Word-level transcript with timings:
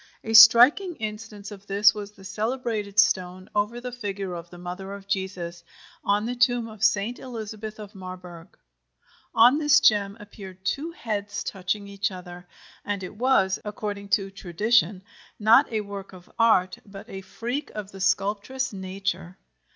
A 0.23 0.33
striking 0.33 0.95
instance 0.95 1.51
of 1.51 1.67
this 1.67 1.93
was 1.93 2.09
the 2.13 2.23
celebrated 2.23 2.97
stone 2.99 3.51
over 3.53 3.79
the 3.79 3.91
figure 3.91 4.33
of 4.33 4.49
the 4.49 4.57
Mother 4.57 4.93
of 4.93 5.07
Jesus, 5.07 5.63
on 6.03 6.25
the 6.25 6.33
tomb 6.33 6.67
of 6.67 6.83
St. 6.83 7.19
Elizabeth 7.19 7.77
of 7.79 7.93
Marburg. 7.93 8.57
On 9.35 9.59
this 9.59 9.79
gem 9.79 10.17
appeared 10.19 10.65
two 10.65 10.89
heads 10.89 11.43
touching 11.43 11.87
each 11.87 12.09
other, 12.09 12.47
and 12.83 13.03
it 13.03 13.15
was, 13.15 13.59
according 13.63 14.09
to 14.17 14.31
tradition, 14.31 15.03
not 15.39 15.71
a 15.71 15.81
work 15.81 16.13
of 16.13 16.31
art, 16.39 16.79
but 16.83 17.07
a 17.07 17.21
freak 17.21 17.69
of 17.75 17.91
the 17.91 18.01
sculptress 18.01 18.73
Nature. 18.73 19.37